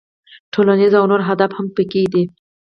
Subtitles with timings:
[0.53, 2.23] ټولنیز او نور اهداف هم پکې دي.